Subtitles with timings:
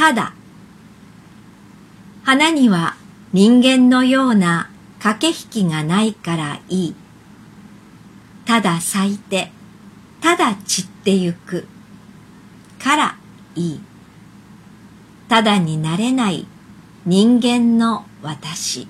[0.00, 0.32] ただ。
[2.24, 2.96] 花には
[3.34, 6.94] 人間のような駆け引きがないからいい。
[8.46, 9.52] ただ咲いて、
[10.22, 11.66] ただ散ってゆく。
[12.78, 13.16] から
[13.54, 13.80] いい。
[15.28, 16.46] ただになれない
[17.04, 18.88] 人間の私。